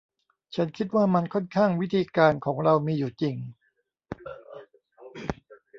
[0.55, 3.35] ฉันคิดว่ามันค่อนข้างวิธีการของเรามีอยู่จริง